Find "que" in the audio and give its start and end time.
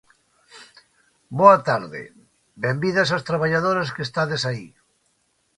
3.95-4.05